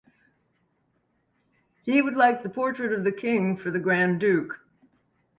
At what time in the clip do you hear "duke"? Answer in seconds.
4.19-4.59